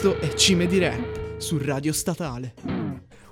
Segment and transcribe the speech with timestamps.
[0.00, 2.54] Questo è Cime di Rap su Radio Statale.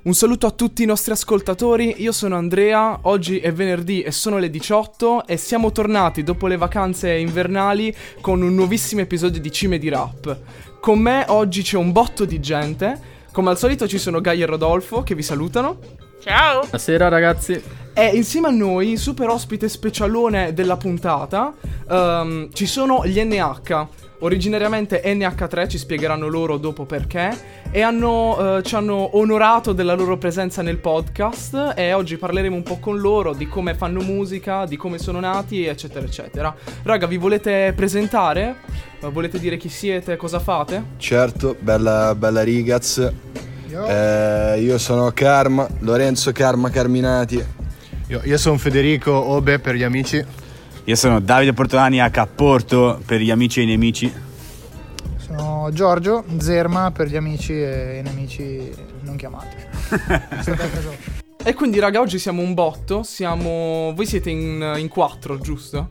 [0.03, 4.37] Un saluto a tutti i nostri ascoltatori, io sono Andrea, oggi è venerdì e sono
[4.37, 9.79] le 18 e siamo tornati dopo le vacanze invernali con un nuovissimo episodio di Cime
[9.79, 10.41] di Rap.
[10.79, 13.01] Con me oggi c'è un botto di gente,
[13.32, 15.79] come al solito ci sono Gaia e Rodolfo che vi salutano.
[16.21, 16.60] Ciao!
[16.60, 17.59] Buonasera ragazzi.
[17.95, 21.55] E insieme a noi, super ospite specialone della puntata,
[21.88, 23.87] um, ci sono gli NH.
[24.21, 27.37] Originariamente NH3 ci spiegheranno loro dopo perché
[27.71, 32.65] e hanno, uh, ci hanno onorato della loro presenza nel podcast e oggi parleremo un
[32.65, 36.53] po' con loro di come fanno musica, di come sono nati eccetera eccetera.
[36.83, 38.57] Raga vi volete presentare?
[39.01, 40.82] Uh, volete dire chi siete, cosa fate?
[40.97, 43.13] Certo, bella, bella rigaz.
[43.71, 47.45] Eh, io sono Karma, Lorenzo Karma Carminati.
[48.09, 50.25] Io, io sono Federico Obe per gli amici.
[50.89, 52.27] Io sono Davide Portolani H.
[52.35, 54.11] Porto per gli amici e i nemici.
[55.19, 58.73] Sono Giorgio Zerma per gli amici e i nemici
[59.03, 59.55] non chiamati.
[61.45, 63.93] e quindi raga oggi siamo un botto, siamo...
[63.95, 65.91] Voi siete in, in quattro, giusto?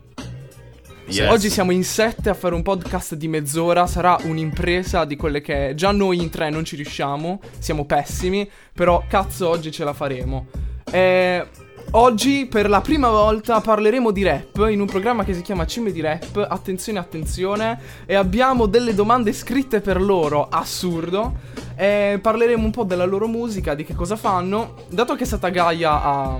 [1.06, 1.30] Yes.
[1.30, 3.86] Oggi siamo in sette a fare un podcast di mezz'ora.
[3.86, 7.40] Sarà un'impresa di quelle che già noi in tre non ci riusciamo.
[7.60, 8.50] Siamo pessimi.
[8.72, 10.67] Però cazzo, oggi ce la faremo.
[10.90, 11.46] E
[11.92, 15.90] Oggi per la prima volta parleremo di rap in un programma che si chiama Cime
[15.90, 16.46] di Rap.
[16.46, 17.80] Attenzione, attenzione.
[18.04, 21.36] E abbiamo delle domande scritte per loro, assurdo.
[21.76, 24.74] E parleremo un po' della loro musica, di che cosa fanno.
[24.90, 26.38] Dato che è stata Gaia a,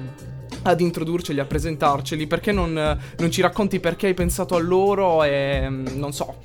[0.65, 5.67] ad introdurceli, a presentarceli, perché non, non ci racconti perché hai pensato a loro e
[5.67, 6.43] non so,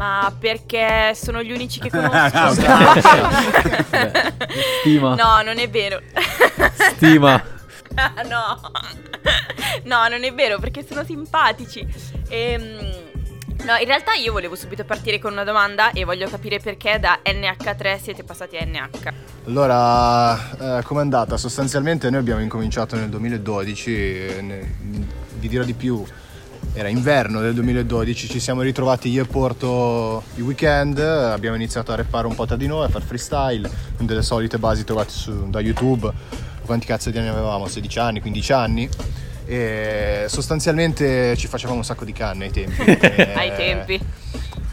[0.00, 2.54] ma perché sono gli unici che conosco.
[4.80, 5.14] Stima.
[5.14, 6.00] No, non è vero.
[6.94, 7.42] Stima.
[8.26, 8.60] no,
[9.84, 11.86] no, non è vero perché sono simpatici.
[12.28, 13.08] Ehm.
[13.62, 17.20] No, in realtà io volevo subito partire con una domanda e voglio capire perché da
[17.22, 19.12] NH3 siete passati a NH.
[19.44, 21.36] Allora, eh, com'è andata?
[21.36, 23.90] Sostanzialmente noi abbiamo incominciato nel 2012,
[24.40, 24.74] ne,
[25.34, 26.02] vi dirò di più,
[26.72, 31.96] era inverno del 2012, ci siamo ritrovati io e Porto il weekend, abbiamo iniziato a
[31.96, 35.50] rappare un po' tra di noi, a fare freestyle, con delle solite basi trovate su,
[35.50, 36.12] da YouTube
[36.70, 37.66] quanti cazzo di anni avevamo?
[37.66, 38.88] 16 anni, 15 anni.
[39.44, 42.80] E sostanzialmente ci facevamo un sacco di canne ai tempi.
[43.34, 44.00] ai tempi.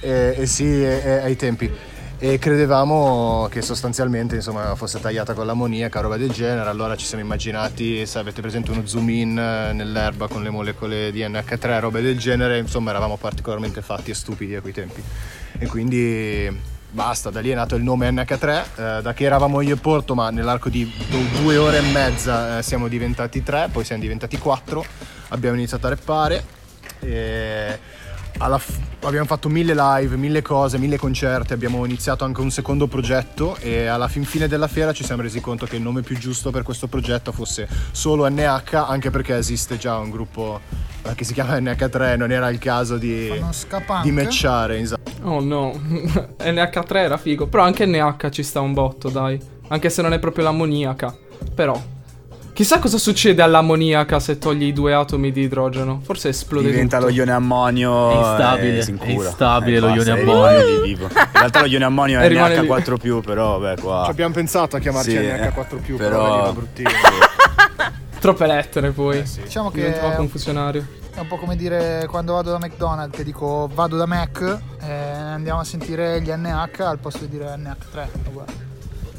[0.02, 1.72] E, e sì, e, ai tempi.
[2.20, 6.68] E credevamo che sostanzialmente insomma, fosse tagliata con l'ammoniaca, roba del genere.
[6.68, 11.22] Allora ci siamo immaginati, se avete presente uno zoom in nell'erba con le molecole di
[11.22, 15.04] NH3, robe del genere, insomma eravamo particolarmente fatti e stupidi a quei tempi.
[15.60, 16.50] E quindi
[16.90, 18.64] basta, da lì è nato il nome NH3,
[18.98, 20.92] eh, da che eravamo io e Porto, ma nell'arco di
[21.40, 24.84] due ore e mezza eh, siamo diventati tre, poi siamo diventati quattro,
[25.28, 26.44] abbiamo iniziato a reppare.
[27.00, 27.80] E
[28.58, 33.58] f- abbiamo fatto mille live, mille cose, mille concerti, abbiamo iniziato anche un secondo progetto
[33.60, 36.52] e alla fin fine della fiera ci siamo resi conto che il nome più giusto
[36.52, 40.60] per questo progetto fosse solo NH, anche perché esiste già un gruppo
[41.04, 43.32] eh, che si chiama NH3, non era il caso di,
[44.04, 44.80] di matchare.
[44.80, 45.12] Esatto.
[45.24, 45.72] Oh no,
[46.40, 49.40] NH3 era figo, però anche NH ci sta un botto, dai,
[49.70, 51.16] anche se non è proprio l'ammoniaca,
[51.54, 51.96] però...
[52.58, 56.00] Chissà cosa succede all'ammoniaca se togli i due atomi di idrogeno.
[56.02, 57.12] Forse esplode Diventa tutto.
[57.12, 58.10] lo ione ammonio.
[58.10, 58.80] È instabile.
[58.80, 60.84] È instabile eh, lo ione ammonio.
[60.86, 64.06] In realtà lo ione ammonio è NH4, però vabbè qua.
[64.06, 66.90] Ci abbiamo pensato a chiamarci sì, NH4, però, però bruttino.
[68.18, 69.20] Troppe lettere poi.
[69.20, 69.42] Eh, sì.
[69.42, 70.88] Diciamo che diventa confusionario.
[71.14, 74.92] È un po' come dire quando vado da McDonald's che dico vado da Mac e
[74.92, 78.08] andiamo a sentire gli NH al posto di dire NH3.
[78.30, 78.67] Uguale.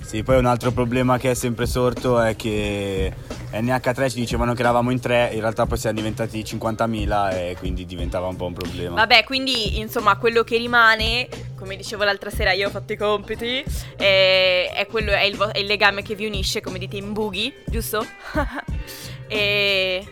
[0.09, 3.13] Sì, poi un altro problema che è sempre sorto è che
[3.53, 7.85] NH3 ci dicevano che eravamo in tre, in realtà poi siamo diventati 50.000 e quindi
[7.85, 8.95] diventava un po' un problema.
[8.95, 13.63] Vabbè, quindi insomma quello che rimane, come dicevo l'altra sera, io ho fatto i compiti,
[13.97, 17.53] è, è, quello, è, il, è il legame che vi unisce, come dite in boogie,
[17.67, 18.03] giusto?
[19.29, 20.07] e...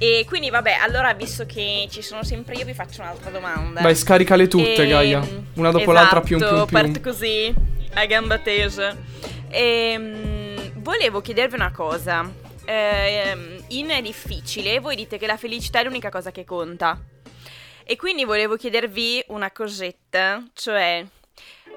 [0.00, 3.80] E quindi vabbè, allora visto che ci sono sempre io vi faccio un'altra domanda.
[3.80, 4.86] Vai, scaricale tutte, e...
[4.86, 5.18] Gaia.
[5.54, 6.66] Una dopo esatto, l'altra più più più.
[6.66, 7.52] Parto così,
[7.94, 8.96] a gamba tesa.
[9.48, 12.30] Ehm, volevo chiedervi una cosa.
[12.64, 13.36] Eh,
[13.68, 17.00] in è difficile, voi dite che la felicità è l'unica cosa che conta.
[17.82, 21.04] E quindi volevo chiedervi una cosetta, cioè,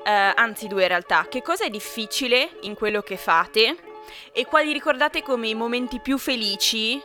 [0.06, 3.78] eh, anzi due in realtà, che cosa è difficile in quello che fate
[4.34, 7.02] e quali ricordate come i momenti più felici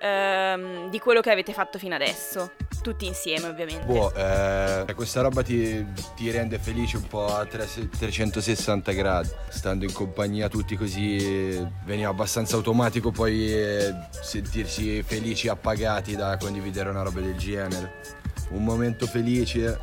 [0.00, 2.52] ehm, di quello che avete fatto fino adesso.
[2.82, 3.84] Tutti insieme, ovviamente.
[3.84, 5.86] Boh, eh, questa roba ti,
[6.16, 9.28] ti, rende felice un po' a 360 gradi.
[9.50, 16.88] Stando in compagnia tutti così veniva abbastanza automatico poi eh, sentirsi felici, appagati da condividere
[16.88, 18.18] una roba del genere.
[18.50, 19.78] Un momento felice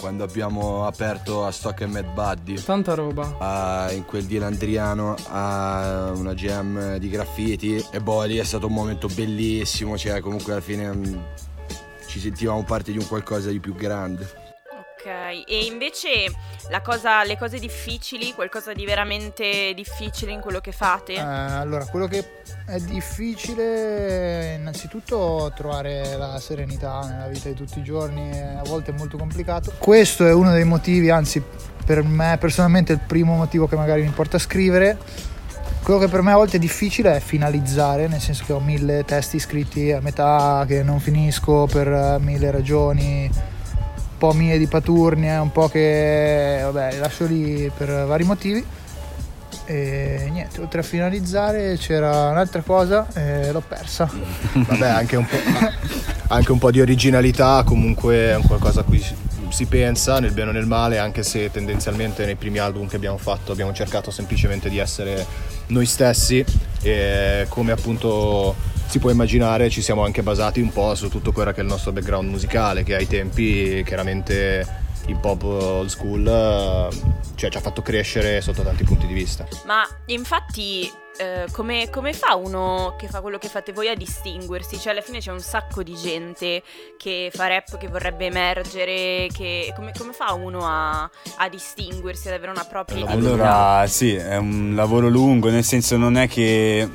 [0.00, 2.54] quando abbiamo aperto a Stock e Mad Buddy.
[2.62, 3.36] Tanta roba.
[3.38, 7.84] A, in quel di Landriano a una jam di graffiti.
[7.90, 9.96] E boh, lì è stato un momento bellissimo.
[9.96, 11.18] Cioè, comunque alla fine mh, mm,
[12.06, 14.43] ci sentivamo parte di un qualcosa di più grande.
[15.10, 16.32] E invece
[16.82, 21.14] cosa, le cose difficili, qualcosa di veramente difficile in quello che fate?
[21.14, 27.82] Eh, allora, quello che è difficile innanzitutto trovare la serenità nella vita di tutti i
[27.82, 29.74] giorni, a volte è molto complicato.
[29.78, 31.42] Questo è uno dei motivi, anzi
[31.84, 34.96] per me personalmente è il primo motivo che magari mi porta a scrivere.
[35.82, 39.04] Quello che per me a volte è difficile è finalizzare, nel senso che ho mille
[39.04, 43.30] testi scritti a metà che non finisco per mille ragioni
[44.24, 48.64] po' mie di paturnie, un po' che vabbè, lascio lì per vari motivi.
[49.66, 54.10] E niente, oltre a finalizzare c'era un'altra cosa e l'ho persa.
[54.52, 55.36] Vabbè, anche un po',
[56.28, 59.04] anche un po di originalità, comunque è qualcosa a cui
[59.48, 63.18] si pensa nel bene o nel male, anche se tendenzialmente nei primi album che abbiamo
[63.18, 65.24] fatto abbiamo cercato semplicemente di essere
[65.66, 66.44] noi stessi
[66.82, 68.54] e come appunto
[68.86, 71.68] si può immaginare ci siamo anche basati un po' su tutto quello che è il
[71.68, 76.24] nostro background musicale che ai tempi chiaramente il pop old school
[77.34, 79.46] cioè, ci ha fatto crescere sotto tanti punti di vista.
[79.66, 84.78] Ma infatti eh, come, come, fa uno che fa quello che fate voi a distinguersi?
[84.78, 86.62] Cioè alla fine c'è un sacco di gente
[86.96, 91.02] che fa rap, che vorrebbe emergere, che, come, come, fa uno a,
[91.36, 93.28] a, distinguersi, ad avere una propria identità?
[93.28, 96.88] Allora sì, è un lavoro lungo, nel senso non è che eh,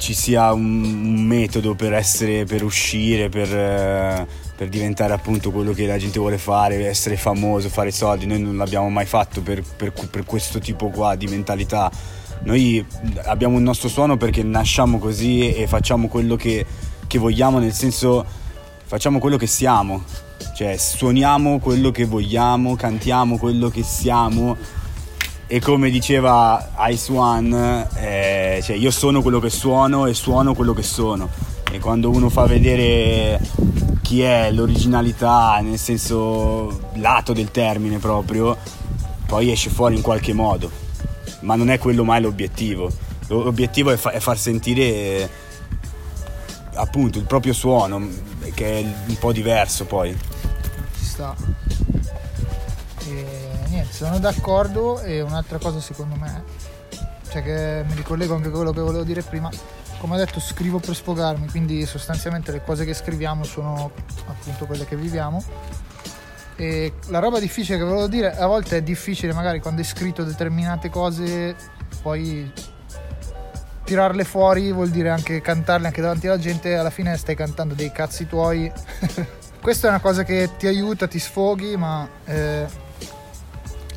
[0.00, 3.54] ci sia un, un metodo per essere, per uscire, per...
[3.54, 8.26] Eh, per diventare appunto quello che la gente vuole fare, essere famoso, fare soldi.
[8.26, 11.90] Noi non l'abbiamo mai fatto per, per, questo tipo di mentalità.
[12.42, 12.84] Noi
[13.24, 16.66] abbiamo il nostro suono perché nasciamo così e facciamo quello che,
[17.06, 18.22] che vogliamo, nel senso
[18.84, 20.04] facciamo quello che siamo.
[20.54, 24.58] Cioè suoniamo quello che vogliamo, cantiamo quello che siamo
[25.52, 30.72] e come diceva Ice One, eh, cioè io sono quello che suono e suono quello
[30.72, 31.28] che sono.
[31.72, 33.40] E quando uno fa vedere
[34.00, 38.56] chi è, l'originalità, nel senso lato del termine proprio,
[39.26, 40.70] poi esce fuori in qualche modo.
[41.40, 42.88] Ma non è quello mai l'obiettivo.
[43.26, 45.28] L'obiettivo è, fa- è far sentire
[46.74, 48.06] appunto il proprio suono,
[48.54, 50.16] che è un po' diverso poi.
[50.96, 51.34] Ci sta.
[53.06, 53.26] E
[53.68, 56.44] niente, sono d'accordo e un'altra cosa secondo me,
[57.30, 59.50] cioè che mi ricollego anche a quello che volevo dire prima,
[59.98, 63.90] come ho detto scrivo per sfogarmi, quindi sostanzialmente le cose che scriviamo sono
[64.26, 65.42] appunto quelle che viviamo.
[66.56, 70.24] E la roba difficile che volevo dire, a volte è difficile magari quando hai scritto
[70.24, 71.56] determinate cose,
[72.02, 72.52] poi
[73.90, 77.90] tirarle fuori vuol dire anche cantarle anche davanti alla gente, alla fine stai cantando dei
[77.90, 78.70] cazzi tuoi.
[79.60, 82.66] Questa è una cosa che ti aiuta, ti sfoghi, ma eh,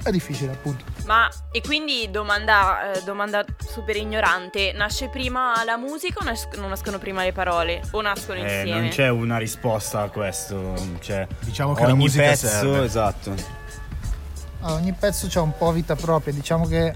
[0.04, 0.84] è difficile appunto.
[1.06, 6.70] Ma e quindi domanda, eh, domanda, super ignorante, nasce prima la musica o nas- non
[6.70, 7.82] nascono prima le parole?
[7.92, 8.82] O nascono eh, insieme?
[8.82, 10.76] Non c'è una risposta a questo.
[11.00, 12.84] Cioè, diciamo che ogni la musica pezzo, serve.
[12.84, 13.34] esatto.
[14.62, 16.94] Allora, ogni pezzo ha un po' vita propria, diciamo che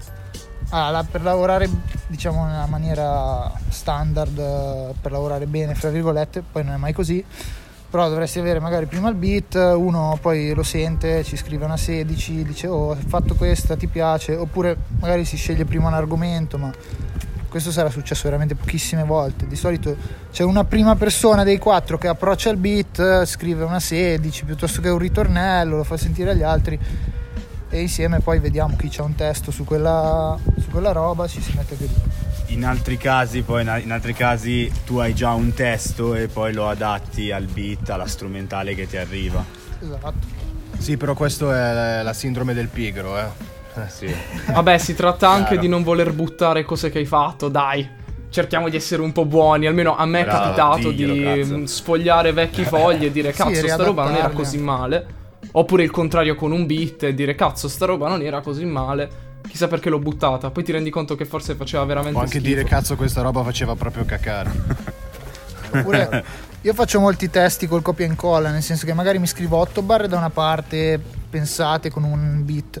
[0.70, 1.68] ah, per lavorare
[2.06, 7.24] diciamo in una maniera standard, per lavorare bene, fra virgolette, poi non è mai così
[7.90, 12.44] però dovresti avere magari prima il beat, uno poi lo sente, ci scrive una 16,
[12.44, 16.70] dice oh ho fatto questa, ti piace, oppure magari si sceglie prima un argomento, ma
[17.48, 19.46] questo sarà successo veramente pochissime volte.
[19.46, 19.96] Di solito
[20.30, 24.90] c'è una prima persona dei quattro che approccia il beat, scrive una 16 piuttosto che
[24.90, 26.78] un ritornello, lo fa sentire agli altri
[27.70, 31.54] e insieme poi vediamo chi c'ha un testo su quella, su quella roba, ci si
[31.56, 31.88] mette lì
[32.48, 36.68] in altri casi poi in altri casi tu hai già un testo e poi lo
[36.68, 39.44] adatti al beat, alla strumentale che ti arriva.
[39.80, 40.36] Esatto.
[40.78, 43.26] Sì, però questo è la sindrome del pigro, eh.
[43.74, 44.14] eh sì.
[44.52, 45.60] Vabbè, si tratta anche Chiaro.
[45.60, 47.96] di non voler buttare cose che hai fatto, dai.
[48.30, 51.66] Cerchiamo di essere un po' buoni, almeno a me Bravo, è capitato diglielo, di cazzo.
[51.66, 55.06] sfogliare vecchi fogli e dire cazzo sì, sta roba non era così male.
[55.52, 59.26] Oppure il contrario con un beat e dire cazzo sta roba non era così male.
[59.48, 60.50] Chissà perché l'ho buttata.
[60.50, 62.46] Poi ti rendi conto che forse faceva veramente O anche schifo.
[62.46, 64.50] dire cazzo questa roba faceva proprio cacare.
[65.70, 66.24] Oppure
[66.62, 69.82] io faccio molti testi col copia e incolla, nel senso che magari mi scrivo 8
[69.82, 71.00] barre da una parte,
[71.30, 72.78] pensate con un beat.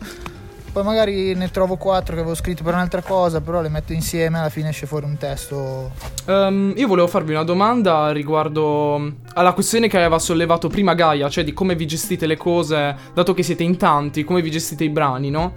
[0.70, 4.36] Poi magari ne trovo 4 che avevo scritto per un'altra cosa, però le metto insieme
[4.36, 5.92] e alla fine esce fuori un testo.
[6.26, 11.44] Um, io volevo farvi una domanda riguardo alla questione che aveva sollevato prima Gaia, cioè
[11.44, 14.90] di come vi gestite le cose, dato che siete in tanti, come vi gestite i
[14.90, 15.54] brani, no?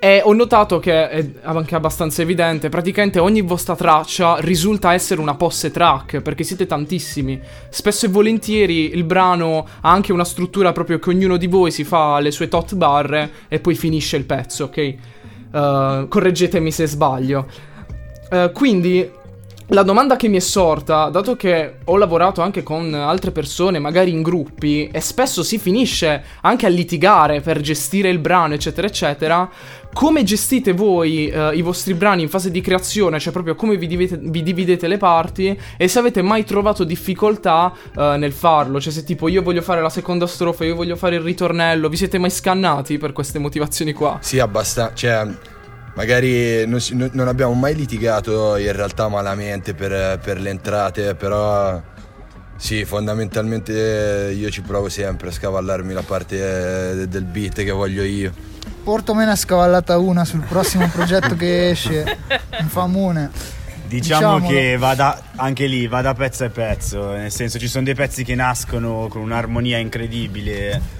[0.00, 5.34] E ho notato che è anche abbastanza evidente, praticamente ogni vostra traccia risulta essere una
[5.34, 7.40] posse track, perché siete tantissimi.
[7.68, 11.82] Spesso e volentieri il brano ha anche una struttura proprio che ognuno di voi si
[11.82, 14.94] fa le sue tot barre e poi finisce il pezzo, ok?
[15.50, 17.46] Uh, correggetemi se sbaglio.
[18.30, 19.10] Uh, quindi
[19.68, 24.10] la domanda che mi è sorta, dato che ho lavorato anche con altre persone, magari
[24.10, 29.48] in gruppi, e spesso si finisce anche a litigare per gestire il brano, eccetera, eccetera,
[29.92, 33.86] come gestite voi eh, i vostri brani in fase di creazione, cioè proprio come vi
[33.86, 38.92] dividete, vi dividete le parti, e se avete mai trovato difficoltà eh, nel farlo, cioè
[38.92, 42.16] se tipo io voglio fare la seconda strofa, io voglio fare il ritornello, vi siete
[42.16, 44.16] mai scannati per queste motivazioni qua?
[44.22, 45.26] Sì, abbastanza, cioè
[45.98, 51.82] magari non, non, abbiamo mai litigato in realtà malamente per, per, le entrate, però
[52.56, 58.32] sì, fondamentalmente io ci provo sempre a scavallarmi la parte del beat che voglio io.
[58.84, 62.18] Porto me ne ha scavallata una sul prossimo progetto che esce,
[62.60, 63.56] un famone.
[63.88, 64.46] Diciamo Diciamolo.
[64.46, 68.22] che vada anche lì, va da pezzo a pezzo, nel senso ci sono dei pezzi
[68.22, 70.97] che nascono con un'armonia incredibile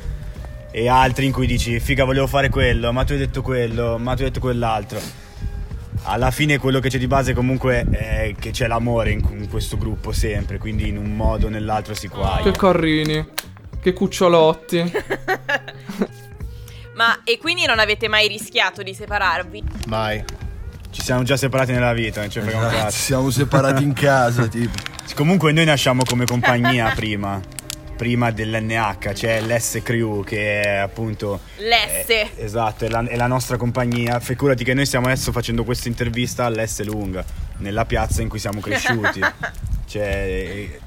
[0.70, 4.14] e altri in cui dici figa volevo fare quello, ma tu hai detto quello, ma
[4.14, 5.00] tu hai detto quell'altro.
[6.04, 9.76] Alla fine quello che c'è di base comunque è che c'è l'amore in, in questo
[9.76, 12.40] gruppo sempre, quindi in un modo o nell'altro si qua.
[12.42, 13.26] Che carrini,
[13.80, 14.92] che cucciolotti.
[16.94, 19.64] ma e quindi non avete mai rischiato di separarvi?
[19.86, 20.22] Mai.
[20.90, 22.96] Ci siamo già separati nella vita, non ci frega un esatto, cazzo.
[22.96, 24.96] Ci siamo separati in casa, tipo.
[25.14, 27.40] Comunque noi nasciamo come compagnia prima
[27.98, 31.40] prima dell'NH, c'è l'S Crew che è appunto...
[31.56, 32.06] L'S!
[32.06, 34.20] È, esatto, è la, è la, nostra compagnia.
[34.20, 37.24] Figurati che noi stiamo adesso facendo questa intervista all'S Lunga,
[37.56, 39.20] nella piazza in cui siamo cresciuti.
[39.88, 40.78] C'è,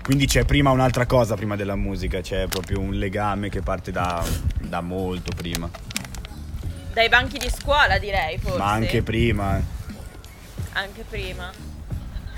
[0.00, 4.24] quindi c'è prima un'altra cosa prima della musica, c'è proprio un legame che parte da,
[4.60, 5.68] da molto prima.
[6.92, 8.58] Dai banchi di scuola direi forse.
[8.58, 9.60] Ma anche prima.
[10.74, 11.50] Anche prima.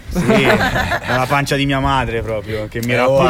[0.09, 0.47] Sì,
[1.07, 3.27] dalla pancia di mia madre proprio, che mi era oh,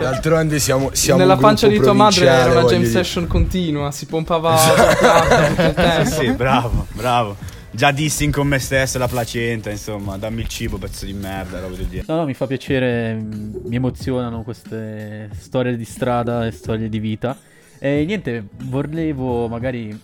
[0.00, 4.54] D'altronde siamo, siamo Nella pancia di tua madre era una jam session continua, si pompava
[4.56, 6.04] esatto.
[6.04, 7.36] Sì, sì, bravo, bravo.
[7.70, 11.76] Già dissing con me stesso la placenta, insomma, dammi il cibo, pezzo di merda, roba
[11.76, 12.06] del genere.
[12.08, 17.36] No, no, mi fa piacere, mi emozionano queste storie di strada e storie di vita.
[17.78, 19.96] E niente, volevo magari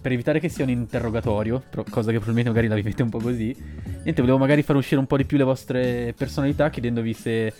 [0.00, 3.54] per evitare che sia un interrogatorio, cosa che probabilmente magari la vivete un po' così,
[4.02, 7.52] niente, volevo magari far uscire un po' di più le vostre personalità chiedendovi se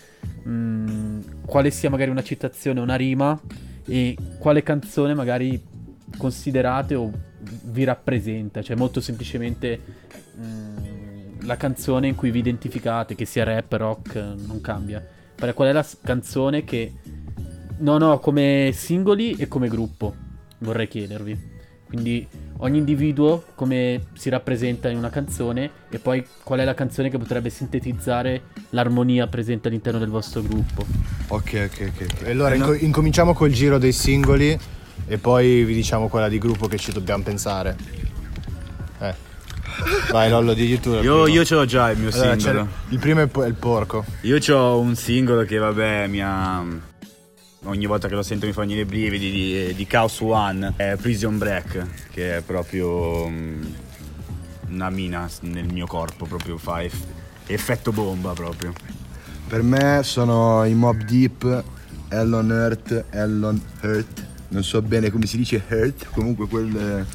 [0.42, 3.38] mh, mm, quale sia magari una citazione, una rima
[3.86, 5.62] e quale canzone magari
[6.16, 7.10] considerate o
[7.64, 9.80] vi rappresenta, cioè molto semplicemente
[10.34, 10.80] mh, mm,
[11.42, 15.04] la canzone in cui vi identificate, che sia rap, rock, non cambia.
[15.36, 16.92] Qual è la canzone che
[17.78, 20.14] non ho come singoli e come gruppo?
[20.58, 21.59] Vorrei chiedervi.
[21.90, 22.24] Quindi
[22.58, 27.18] ogni individuo come si rappresenta in una canzone e poi qual è la canzone che
[27.18, 30.86] potrebbe sintetizzare l'armonia presente all'interno del vostro gruppo.
[31.26, 32.28] Ok, ok, ok.
[32.28, 34.56] Allora inco- incominciamo col giro dei singoli
[35.08, 37.76] e poi vi diciamo quella di gruppo che ci dobbiamo pensare.
[39.00, 39.14] Eh.
[40.12, 40.90] Vai Lollo, digli tu.
[40.90, 42.68] Io, io ce l'ho già il mio allora, singolo.
[42.90, 44.04] Il primo è il porco.
[44.20, 46.88] Io ho un singolo che vabbè mi ha
[47.64, 50.96] ogni volta che lo sento mi fa venire i brividi di, di Chaos One è
[50.96, 53.74] Prison Break che è proprio um,
[54.68, 57.04] una mina nel mio corpo proprio fa eff-
[57.46, 58.72] effetto bomba proprio
[59.46, 61.64] per me sono i Mob Deep
[62.08, 67.06] Ellon Hurt Ellon Hurt non so bene come si dice Hurt comunque quel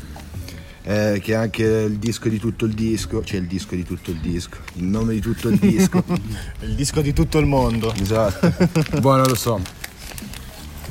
[0.88, 4.12] eh, che è anche il disco di tutto il disco, cioè il disco di tutto
[4.12, 6.04] il disco, il nome di tutto il disco.
[6.62, 7.92] il disco di tutto il mondo.
[7.92, 8.54] Esatto.
[9.02, 9.60] Buono lo so.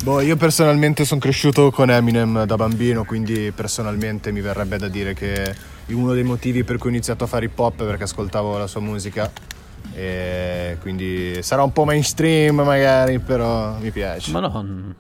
[0.05, 5.15] Boh, io personalmente sono cresciuto con Eminem da bambino, quindi personalmente mi verrebbe da dire
[5.15, 5.55] che
[5.87, 8.67] uno dei motivi per cui ho iniziato a fare hip hop è perché ascoltavo la
[8.67, 9.33] sua musica
[9.95, 14.31] e quindi sarà un po' mainstream magari, però mi piace.
[14.31, 14.95] Ma no,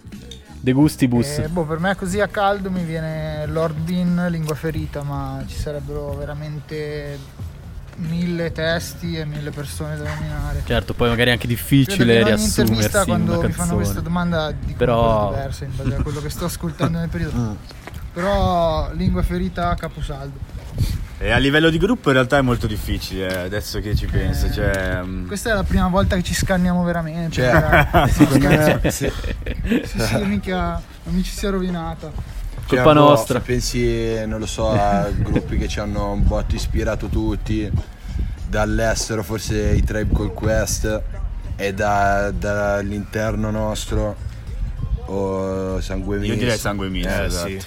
[0.58, 1.36] De gustibus.
[1.36, 5.56] Eh, boh, per me così a caldo mi viene Lord Bean, Lingua Ferita, ma ci
[5.56, 7.18] sarebbero veramente
[7.96, 10.62] mille testi e mille persone da nominare.
[10.64, 15.30] Certo, poi magari è anche difficile riassumersi in quando mi fanno questa domanda di Però...
[15.30, 17.38] diverse in base a quello che sto ascoltando nel periodo.
[17.38, 17.52] Mm.
[18.12, 20.52] Però lingua ferita caposaldo.
[21.18, 24.46] E a livello di gruppo in realtà è molto difficile, eh, adesso che ci penso.
[24.46, 25.26] Eh, cioè, um...
[25.26, 27.30] Questa è la prima volta che ci scanniamo veramente.
[27.36, 29.10] Cioè, sì, me, sì.
[29.84, 32.12] sì, sì, mica non mi ci sia rovinata.
[32.66, 33.38] Colpa cioè, nostra.
[33.40, 37.70] Se pensi, non lo so, a gruppi che ci hanno un botto ispirato tutti,
[38.48, 41.02] dall'estero forse i Tribe Call Quest
[41.56, 44.16] e da, dall'interno nostro
[45.06, 46.32] o Sangue Misto.
[46.32, 47.48] Io direi Sangue Misto, eh, esatto.
[47.48, 47.60] Sì.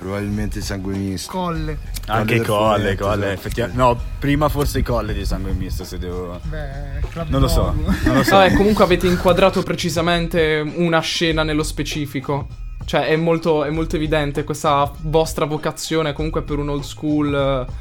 [0.00, 1.30] Probabilmente sangue misto.
[1.30, 1.76] Colle.
[2.06, 3.38] Anche del colle, fumetto, colle, esatto.
[3.38, 3.82] effettivamente.
[3.82, 6.40] No, prima forse i colle di sangue misto se devo...
[6.44, 7.74] Beh, Non lo so,
[8.04, 8.36] non lo so.
[8.36, 12.48] Vabbè, comunque avete inquadrato precisamente una scena nello specifico.
[12.90, 17.72] Cioè, è molto, è molto evidente questa vostra vocazione comunque per un old school eh,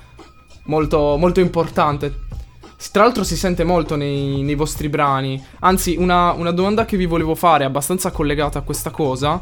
[0.65, 2.13] molto, molto importante.
[2.91, 5.43] Tra l'altro si sente molto nei, nei vostri brani.
[5.61, 9.41] Anzi, una, una domanda che vi volevo fare, abbastanza collegata a questa cosa.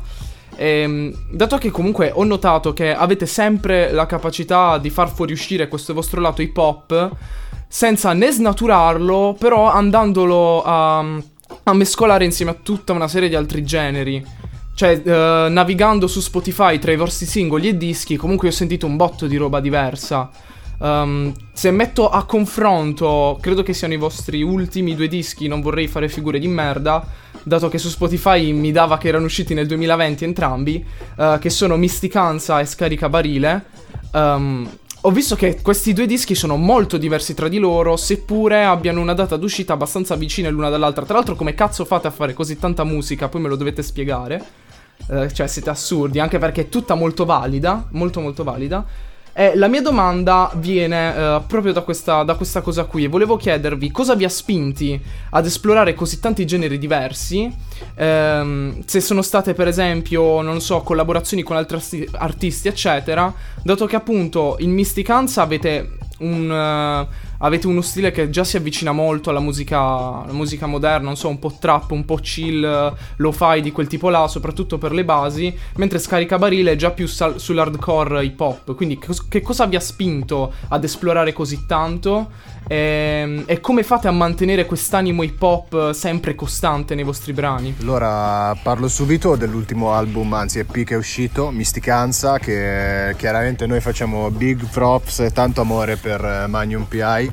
[0.55, 5.93] Ehm, dato che comunque ho notato che avete sempre la capacità di far fuoriuscire questo
[5.93, 7.11] vostro lato hip hop
[7.67, 13.65] senza né snaturarlo, però andandolo a, a mescolare insieme a tutta una serie di altri
[13.65, 14.36] generi.
[14.77, 18.95] Cioè, eh, navigando su Spotify tra i vostri singoli e dischi, comunque ho sentito un
[18.95, 20.29] botto di roba diversa.
[20.79, 25.87] Ehm, se metto a confronto, credo che siano i vostri ultimi due dischi, non vorrei
[25.87, 27.03] fare figure di merda,
[27.41, 30.85] dato che su Spotify mi dava che erano usciti nel 2020 entrambi,
[31.17, 33.65] eh, che sono Misticanza e Scaricabarile.
[34.13, 34.69] Ehm,
[35.01, 39.15] ho visto che questi due dischi sono molto diversi tra di loro, seppure abbiano una
[39.15, 41.03] data d'uscita abbastanza vicina l'una dall'altra.
[41.03, 43.27] Tra l'altro, come cazzo fate a fare così tanta musica?
[43.27, 44.66] Poi me lo dovete spiegare.
[45.09, 48.85] Eh, cioè, siete assurdi, anche perché è tutta molto valida, molto molto valida.
[49.39, 53.03] E la mia domanda viene eh, proprio da questa, da questa cosa qui.
[53.03, 54.99] E volevo chiedervi cosa vi ha spinti
[55.29, 57.55] ad esplorare così tanti generi diversi.
[57.93, 63.31] Ehm, se sono state, per esempio, non so, collaborazioni con altri arti- artisti, eccetera.
[63.61, 67.07] Dato che appunto in Misticanza avete un, eh,
[67.39, 71.29] avete uno stile che già si avvicina molto alla musica, alla musica moderna, non so,
[71.29, 75.55] un po' trap, un po' chill, lo-fi di quel tipo là, soprattutto per le basi,
[75.75, 78.75] mentre Scaricabarile è già più sal- sull'hardcore hip hop.
[78.75, 82.29] Quindi che cosa vi ha spinto ad esplorare così tanto?
[82.67, 87.75] Ehm, E, come fate a mantenere quest'animo hip hop sempre costante nei vostri brani?
[87.79, 94.29] Allora, parlo subito dell'ultimo album, anzi EP che è uscito, Misticanza, che chiaramente noi facciamo
[94.31, 97.31] big props e tanto amore per eh, Magnum PI,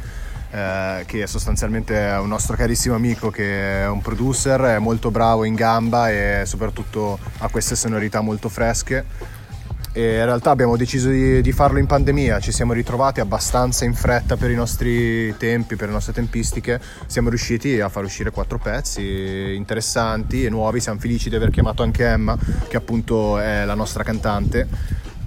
[0.50, 5.44] eh, che è sostanzialmente un nostro carissimo amico che è un producer, è molto bravo
[5.44, 9.32] in gamba e soprattutto ha queste sonorità molto fresche.
[9.96, 13.94] E in realtà abbiamo deciso di, di farlo in pandemia, ci siamo ritrovati abbastanza in
[13.94, 18.58] fretta per i nostri tempi, per le nostre tempistiche, siamo riusciti a far uscire quattro
[18.58, 23.74] pezzi interessanti e nuovi, siamo felici di aver chiamato anche Emma, che appunto è la
[23.74, 24.66] nostra cantante.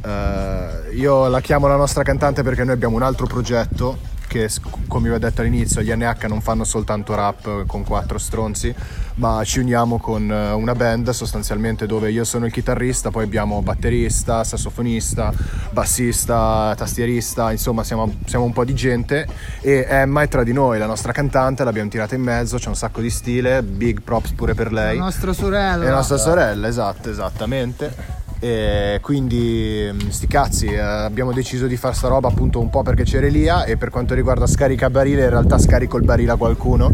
[0.04, 4.50] Eh, io la chiamo la nostra cantante perché noi abbiamo un altro progetto che
[4.88, 8.74] come vi ho detto all'inizio gli NH non fanno soltanto rap con quattro stronzi
[9.16, 13.62] ma ci uniamo con eh, una band sostanzialmente dove io sono il chitarrista poi abbiamo
[13.62, 15.34] batterista, sassofonista,
[15.72, 19.28] bassista, tastierista insomma siamo, siamo un po' di gente
[19.62, 22.76] e Emma è tra di noi la nostra cantante l'abbiamo tirata in mezzo c'è un
[22.76, 25.86] sacco di stile big props pure per La lei nostra sorella.
[25.86, 28.17] è nostra sorella, esatto, esattamente.
[28.40, 32.84] E quindi mh, sti cazzi, eh, abbiamo deciso di fare sta roba appunto un po'
[32.84, 36.36] perché c'era Elia e per quanto riguarda scarica barile in realtà scarico il barile a
[36.36, 36.92] qualcuno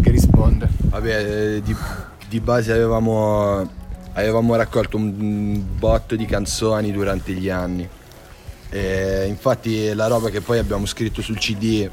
[0.00, 0.68] che risponde.
[0.76, 1.74] Vabbè, eh, di,
[2.28, 3.68] di base avevamo,
[4.12, 7.88] avevamo raccolto un botto di canzoni durante gli anni.
[8.70, 11.88] E infatti la roba che poi abbiamo scritto sul CD,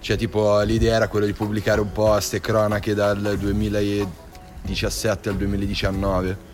[0.00, 6.48] cioè tipo l'idea era quella di pubblicare un po' ste cronache dal 2017 al 2019.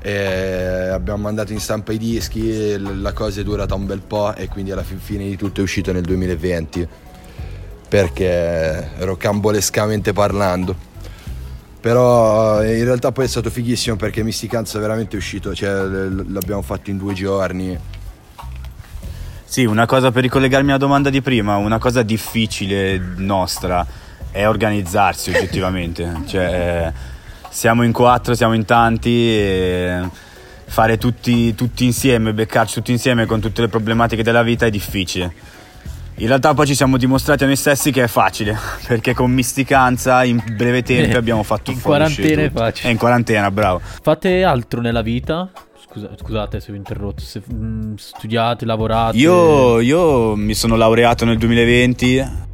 [0.00, 4.70] Abbiamo mandato in stampa i dischi, la cosa è durata un bel po' e quindi
[4.70, 6.88] alla fin fine di tutto è uscito nel 2020
[7.88, 10.86] perché rocambolescamente parlando.
[11.80, 16.62] Però eh, in realtà poi è stato fighissimo perché Misticanza è veramente uscito, cioè l'abbiamo
[16.62, 17.78] fatto in due giorni.
[19.44, 23.86] Sì, una cosa per ricollegarmi alla domanda di prima, una cosa difficile nostra
[24.30, 26.22] è organizzarsi oggettivamente.
[26.26, 27.16] cioè, eh,
[27.48, 30.08] siamo in quattro, siamo in tanti e
[30.66, 35.32] fare tutti, tutti insieme, beccarci tutti insieme con tutte le problematiche della vita è difficile.
[36.16, 38.56] In realtà poi ci siamo dimostrati a noi stessi che è facile,
[38.86, 42.88] perché con misticanza in breve tempo abbiamo fatto In quarantena è facile.
[42.88, 43.80] È in quarantena, bravo.
[44.02, 45.50] Fate altro nella vita?
[45.80, 47.22] Scusa- scusate se vi ho interrotto.
[47.22, 49.16] Se, mm, studiate, lavorate.
[49.16, 52.46] Io, io mi sono laureato nel 2020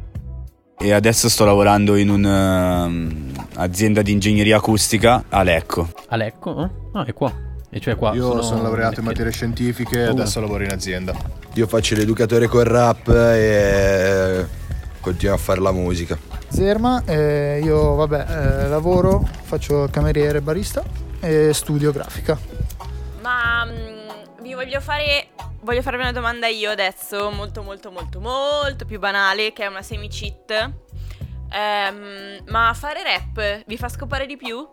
[0.77, 5.89] e adesso sto lavorando in un'azienda di ingegneria acustica a Lecco.
[6.09, 6.63] A Lecco?
[6.63, 6.69] eh?
[6.93, 7.31] Ah, è qua.
[7.69, 8.13] E cioè qua.
[8.13, 10.11] Io sono, laureato in materie scientifiche e Uh.
[10.11, 11.13] adesso lavoro in azienda.
[11.53, 14.45] Io faccio l'educatore col rap e
[15.01, 16.17] continuo a fare la musica.
[16.47, 18.25] Zerma, eh, io vabbè,
[18.63, 20.83] eh, lavoro, faccio cameriere e barista
[21.19, 22.37] e studio grafica.
[23.21, 25.27] Ma mm, vi voglio fare.
[25.65, 29.81] Voglio farvi una domanda io adesso, molto molto molto molto più banale, che è una
[29.81, 30.71] semi-cheat.
[31.51, 34.63] Ehm, ma fare rap vi fa scopare di più?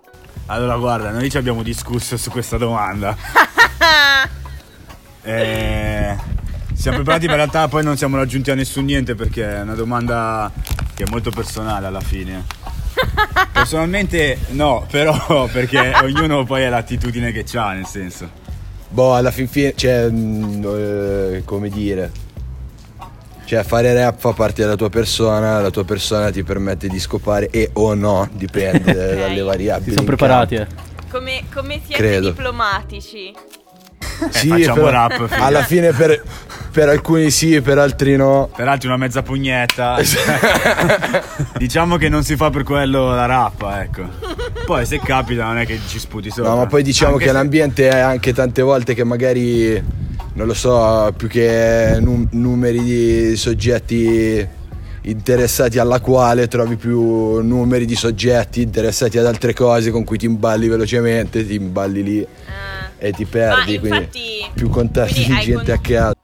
[0.46, 3.16] Allora guarda, noi ci abbiamo discusso su questa domanda
[5.24, 6.16] Eh,
[6.74, 9.74] siamo preparati, ma in realtà poi non siamo raggiunti a nessun niente perché è una
[9.74, 10.52] domanda
[10.94, 12.44] che è molto personale alla fine.
[13.50, 18.41] Personalmente no, però perché ognuno poi ha l'attitudine che ha, nel senso.
[18.92, 22.10] Boh, alla fin fine, cioè, mm, eh, come dire.
[23.46, 27.48] Cioè, fare rap fa parte della tua persona, la tua persona ti permette di scopare
[27.48, 29.90] e o no, dipende dalle variabili.
[29.90, 30.66] Si sono preparati, eh.
[31.10, 32.28] Come, come siete Credo.
[32.28, 33.34] diplomatici?
[34.30, 35.44] Sì, facciamo però rap, figa.
[35.44, 36.22] alla fine per,
[36.70, 38.50] per alcuni sì, per altri no.
[38.54, 39.98] Per altri una mezza pugnetta.
[41.56, 44.02] diciamo che non si fa per quello la rappa, ecco.
[44.64, 46.50] Poi se capita non è che ci sputi sopra.
[46.50, 49.72] No, ma poi diciamo Anche che se- l'ambiente è anche tante volte che magari,
[50.34, 54.46] non lo so, più che num- numeri di soggetti
[55.04, 60.26] interessati alla quale trovi più numeri di soggetti interessati ad altre cose con cui ti
[60.26, 62.90] imballi velocemente, ti imballi lì Ah.
[62.98, 66.14] e ti perdi, quindi infatti, più contatti di gente con- a caso.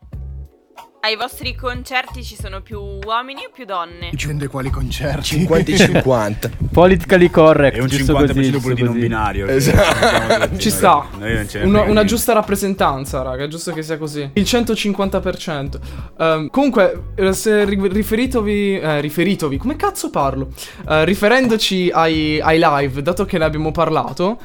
[1.08, 4.10] Ai vostri concerti ci sono più uomini o più donne?
[4.12, 5.22] Dipende quali concerti.
[5.22, 6.50] 50 e 50.
[6.70, 7.78] Politically correct.
[7.78, 9.00] E un giusto 50% così, pure giusto di non così.
[9.00, 9.46] binario.
[9.46, 10.44] che Esatto.
[10.48, 10.58] tutti.
[10.58, 11.06] Ci sta.
[11.16, 12.04] Noi non ce ne Una, frega una niente.
[12.04, 14.28] giusta rappresentanza, raga, è giusto che sia così.
[14.34, 15.78] Il 150%.
[16.18, 20.48] Ehm, comunque, eh, se ri- riferitovi, eh, riferitovi, come cazzo parlo?
[20.86, 24.38] Eh, riferendoci ai, ai live, dato che ne abbiamo parlato,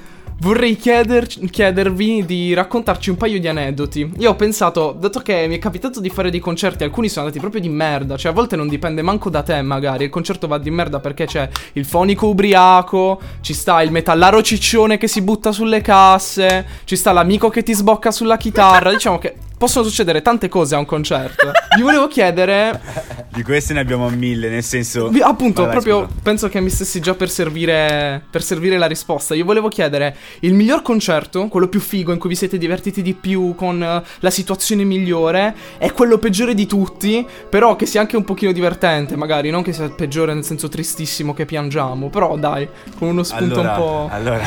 [0.44, 4.12] vorrei chieder- chiedervi di raccontarci un paio di aneddoti.
[4.18, 7.40] Io ho pensato, dato che mi è capitato di fare dei concerti, alcuni sono andati
[7.40, 10.58] proprio di merda, cioè a volte non dipende manco da te magari, il concerto va
[10.58, 15.54] di merda perché c'è il fonico ubriaco, ci sta il metallaro ciccione che si butta
[15.54, 20.50] sulle casse, ci sta l'amico che ti sbocca sulla chitarra, diciamo che possono succedere tante
[20.50, 21.50] cose a un concerto.
[21.78, 22.82] Vi volevo chiedere
[23.30, 25.08] Di queste ne abbiamo mille, nel senso.
[25.08, 26.20] vi- appunto, vai, proprio scusa.
[26.22, 29.36] penso che mi stessi già per servire, per servire la risposta.
[29.36, 33.14] Io volevo chiedere il miglior concerto, quello più figo, in cui vi siete divertiti di
[33.14, 38.18] più, con eh, la situazione migliore, e quello peggiore di tutti, però che sia anche
[38.18, 42.36] un pochino divertente, magari, non che sia il peggiore nel senso tristissimo che piangiamo, però
[42.36, 44.10] dai, con uno spunto allora, un po'...
[44.12, 44.44] Allora.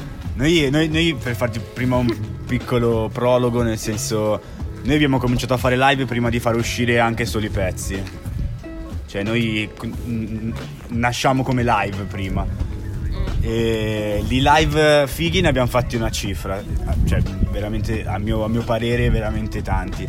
[0.40, 2.08] noi, noi- noi, per farti prima un
[2.46, 4.40] piccolo prologo, nel senso.
[4.82, 8.02] Noi abbiamo cominciato a fare live prima di far uscire anche solo i pezzi.
[9.06, 9.68] Cioè, noi
[10.88, 12.46] nasciamo come live prima.
[13.42, 16.62] E di live fighi ne abbiamo fatti una cifra.
[17.04, 20.08] Cioè, veramente, a mio, a mio parere, veramente tanti.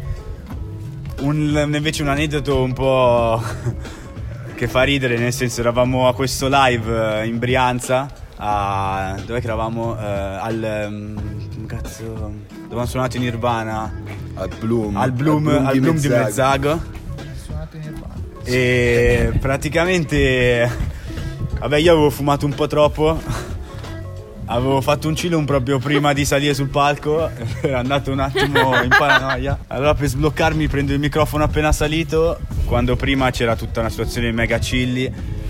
[1.19, 3.43] Un- invece un aneddoto un po'
[4.55, 9.97] che fa ridere, nel senso eravamo a questo live in Brianza, a, dove eravamo?
[9.99, 11.13] Eh, al...
[11.53, 12.03] come cazzo...
[12.03, 13.93] dove hanno suonato in Nirvana?
[14.33, 14.97] Al Bloom.
[14.97, 16.81] Al Bloom, al Bloom di Mezzago.
[17.43, 18.13] Suonato in Nirvana.
[18.43, 20.89] E praticamente...
[21.59, 23.21] Vabbè, io avevo fumato un po' troppo.
[24.45, 27.29] Avevo fatto un chillum proprio prima di salire sul palco.
[27.61, 29.59] È andato un attimo in paranoia.
[29.67, 32.39] Allora, per sbloccarmi, prendo il microfono appena salito.
[32.65, 35.40] Quando prima c'era tutta una situazione mega chilli.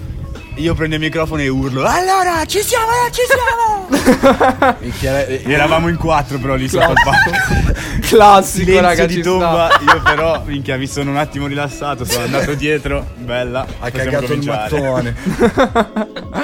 [0.55, 4.77] Io prendo il microfono e urlo: Allora, ci siamo, eh, ci siamo!
[5.27, 7.79] eh, Eravamo in quattro, però lì sotto il palco.
[8.07, 9.69] Classico, Silenzio raga, di ci tomba.
[9.71, 9.93] sta.
[9.93, 12.03] Io, però, minchia, mi sono un attimo rilassato.
[12.03, 13.07] Sono andato dietro.
[13.15, 13.65] Bella.
[13.79, 15.15] Ha cagato il mattone.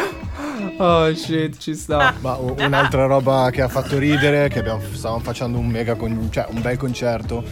[0.79, 2.13] Oh shit, ci sta.
[2.19, 6.29] Ma u- un'altra roba che ha fatto ridere, che abbiamo, stavamo facendo un mega con-
[6.31, 7.43] cioè un bel concerto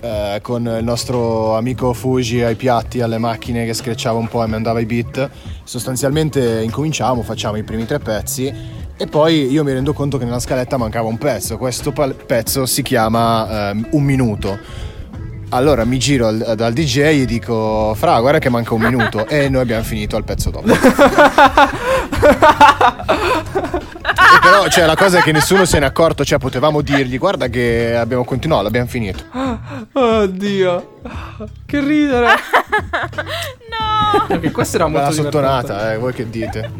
[0.00, 4.46] eh, con il nostro amico Fuji ai piatti, alle macchine che screcciava un po' e
[4.46, 5.28] mandava i beat.
[5.64, 8.52] Sostanzialmente incominciamo, facciamo i primi tre pezzi
[8.96, 11.58] e poi io mi rendo conto che nella scaletta mancava un pezzo.
[11.58, 14.58] Questo pezzo si chiama ehm, Un minuto.
[15.50, 19.48] Allora mi giro al- dal DJ e dico Fra guarda che manca un minuto e
[19.48, 20.66] noi abbiamo finito al pezzo dopo
[24.28, 27.48] E però cioè, la cosa è che nessuno se n'è accorto, cioè potevamo dirgli guarda
[27.48, 29.22] che abbiamo continuato, l'abbiamo finito.
[29.92, 31.00] Oddio.
[31.64, 32.28] Che ridere.
[34.28, 34.34] No!
[34.34, 35.36] Ok, questo era molto divertente.
[35.36, 36.70] sottonata, eh, voi che dite?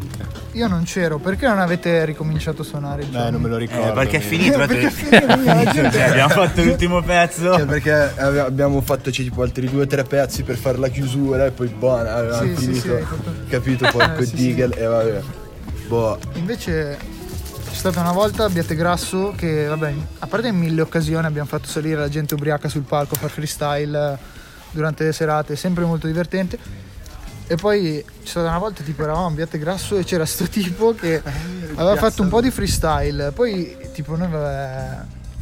[0.53, 3.03] Io non c'ero, perché non avete ricominciato a suonare?
[3.03, 3.29] il Eh, giorno?
[3.29, 3.89] non me lo ricordo.
[3.89, 4.57] Eh, perché è finito?
[4.57, 7.53] Perché è finito, Cioè, abbiamo fatto l'ultimo pezzo.
[7.55, 11.45] Cioè, perché abbiamo fatto cioè, tipo altri due o tre pezzi per fare la chiusura
[11.45, 12.97] e poi buona, avevamo Sì, sì, finito.
[12.97, 15.21] sì, fatto- Capito poi Eh, con sì, Diggle e vabbè.
[15.87, 16.17] Boh.
[16.33, 16.97] Invece
[17.69, 21.47] c'è stata una volta a Biate Grasso che, vabbè, a parte in mille occasioni abbiamo
[21.47, 24.17] fatto salire la gente ubriaca sul palco a fare freestyle eh,
[24.71, 26.76] durante le serate, sempre molto divertente.
[27.49, 30.93] E poi c'è stata una volta tipo eravamo a Biate Grasso e c'era sto tipo
[30.93, 31.21] che
[31.75, 34.97] aveva fatto un po' di freestyle, poi tipo noi vabbè,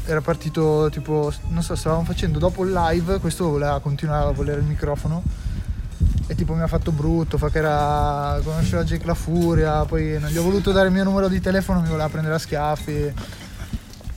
[0.06, 4.60] era partito tipo, non so, stavamo facendo dopo il live, questo voleva continuare a volere
[4.60, 5.24] il microfono
[6.28, 10.30] e tipo mi ha fatto brutto, fa che era conosceva Jake La Furia, poi non
[10.30, 13.13] gli ho voluto dare il mio numero di telefono, mi voleva prendere a schiaffi.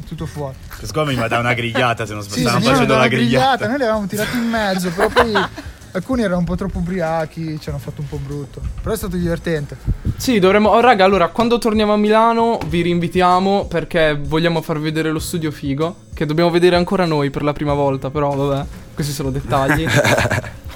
[0.07, 0.57] tutto fuori.
[0.83, 3.66] Secondo me mi dà una grigliata se non Sì, stavamo facendo la grigliata.
[3.66, 5.33] Noi li avevamo tirati in mezzo, però poi
[5.98, 8.61] alcuni erano un po' troppo ubriachi, ci hanno fatto un po' brutto.
[8.82, 9.76] Però è stato divertente.
[10.16, 10.70] Sì, dovremmo.
[10.70, 15.50] Oh, raga, allora, quando torniamo a Milano vi rinvitiamo perché vogliamo farvi vedere lo studio
[15.50, 16.06] figo.
[16.14, 19.87] Che dobbiamo vedere ancora noi per la prima volta, però vabbè, questi sono dettagli.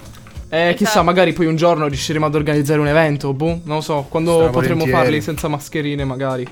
[0.54, 1.04] Eh, chissà, Esatto.
[1.06, 4.50] magari poi un giorno riusciremo ad organizzare un evento, boh, non lo so, quando Stra
[4.50, 5.02] potremo volentieri.
[5.04, 6.46] farli senza mascherine magari.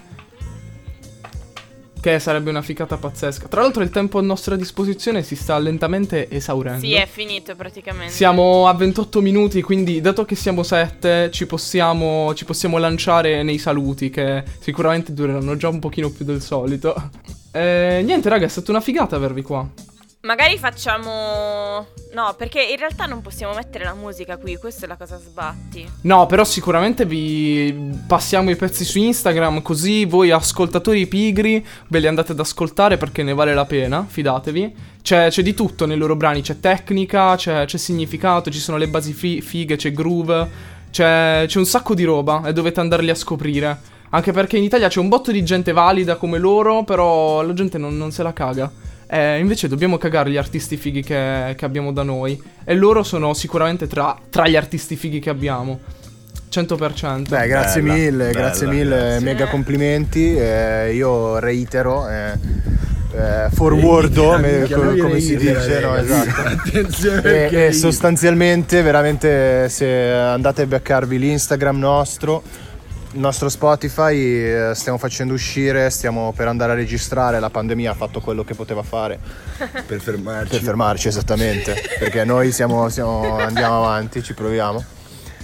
[2.00, 3.48] Che sarebbe una ficata pazzesca.
[3.48, 6.80] Tra l'altro il tempo a nostra disposizione si sta lentamente esaurendo.
[6.80, 8.12] Sì, è finito praticamente.
[8.12, 13.58] Siamo a 28 minuti, quindi dato che siamo 7 ci possiamo, ci possiamo lanciare nei
[13.58, 16.94] saluti che sicuramente dureranno già un pochino più del solito.
[17.52, 19.68] Eh, niente raga, è stata una figata avervi qua.
[20.22, 21.87] Magari facciamo.
[22.12, 25.88] No, perché in realtà non possiamo mettere la musica qui, questa è la cosa sbatti.
[26.02, 32.06] No, però sicuramente vi passiamo i pezzi su Instagram così voi ascoltatori pigri ve li
[32.06, 34.74] andate ad ascoltare perché ne vale la pena, fidatevi.
[35.00, 38.88] C'è, c'è di tutto nei loro brani, c'è tecnica, c'è, c'è significato, ci sono le
[38.88, 40.50] basi fi- fighe, c'è groove,
[40.90, 43.78] c'è, c'è un sacco di roba e dovete andarli a scoprire.
[44.11, 47.78] Anche perché in Italia c'è un botto di gente valida come loro, però la gente
[47.78, 48.70] non, non se la caga.
[49.12, 52.40] Eh, invece dobbiamo cagare gli artisti fighi che, che abbiamo da noi.
[52.64, 55.81] E loro sono sicuramente tra, tra gli artisti fighi che abbiamo.
[56.53, 57.29] 100%.
[57.29, 59.20] Beh, grazie Bella, mille, bella, grazie mille, grazie.
[59.25, 60.37] mega complimenti.
[60.37, 62.33] eh, io reitero, eh,
[63.12, 66.40] eh, forwardo, me- come, come si dice, no, esatto.
[66.49, 72.42] Attenzione E, e sostanzialmente, veramente, se andate a beccarvi l'Instagram nostro,
[73.12, 77.40] il nostro Spotify, eh, stiamo facendo uscire, stiamo per andare a registrare.
[77.40, 79.18] La pandemia ha fatto quello che poteva fare
[79.87, 80.51] per fermarci.
[80.51, 81.75] per fermarci, esattamente.
[81.99, 84.85] perché noi siamo, siamo- andiamo avanti, ci proviamo.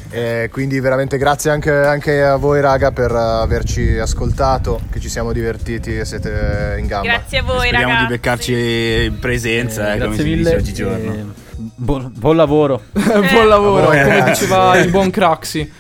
[0.08, 5.32] E quindi veramente grazie anche, anche a voi raga per averci ascoltato, che ci siamo
[5.32, 7.08] divertiti e siete in gamba.
[7.08, 8.06] Grazie a voi, Speriamo ragazzi.
[8.06, 10.42] di beccarci in presenza, eh, come si mille.
[10.44, 11.12] dice oggigiorno.
[11.12, 11.24] e
[11.74, 12.82] buon, buon lavoro.
[12.92, 14.42] buon lavoro, voi, come ragazzi.
[14.44, 15.72] diceva il buon Craxi.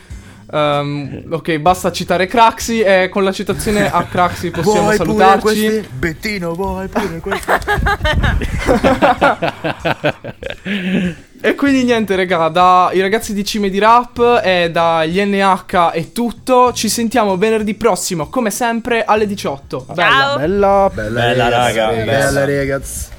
[0.52, 5.86] Ehm, ok, basta citare Craxi e con la citazione a Craxi possiamo salutarci.
[5.98, 7.52] Bettino, vuoi pure questo?
[11.38, 16.72] E quindi niente, raga, dai ragazzi di Cime di Rap e dagli NH è tutto.
[16.72, 19.86] Ci sentiamo venerdì prossimo, come sempre, alle 18.
[19.92, 20.10] Bella.
[20.10, 20.38] Ciao.
[20.38, 22.44] Bella, Bella, Bella, raga, Bella, bella.
[22.46, 23.14] ragazzi.